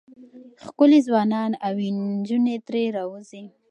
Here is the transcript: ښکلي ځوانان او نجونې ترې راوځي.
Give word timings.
ښکلي 0.65 0.99
ځوانان 1.07 1.51
او 1.65 1.73
نجونې 2.17 2.55
ترې 2.67 2.83
راوځي. 2.97 3.43